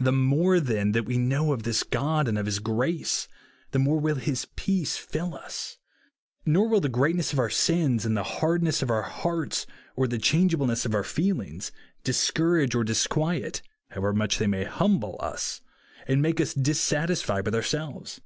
The 0.00 0.10
more, 0.10 0.58
then, 0.58 0.90
that 0.90 1.04
w^e 1.04 1.16
know 1.16 1.52
of 1.52 1.62
this 1.62 1.84
God 1.84 2.26
and 2.26 2.36
of 2.36 2.46
his 2.46 2.58
grace, 2.58 3.28
the 3.70 3.78
more 3.78 4.00
will 4.00 4.16
his 4.16 4.46
peace 4.56 4.96
fill 4.96 5.36
i;s. 5.36 5.78
Nor 6.44 6.66
will 6.66 6.80
the 6.80 6.88
greatness 6.88 7.32
of 7.32 7.38
our 7.38 7.48
sins, 7.48 8.04
and 8.04 8.16
the 8.16 8.24
hardness 8.24 8.82
of 8.82 8.90
our 8.90 9.02
hearts, 9.02 9.64
or 9.94 10.08
the 10.08 10.18
changeable 10.18 10.66
ness 10.66 10.84
of 10.84 10.92
our 10.92 11.04
feelings, 11.04 11.70
discourage 12.02 12.74
or 12.74 12.82
disquiet, 12.82 13.62
how^ever 13.94 14.12
much 14.12 14.38
they 14.38 14.48
may 14.48 14.64
humble, 14.64 15.14
us, 15.20 15.60
and 16.08 16.20
make 16.20 16.40
us 16.40 16.52
dissatisfied 16.52 17.44
with 17.44 17.54
ourselves.. 17.54 18.20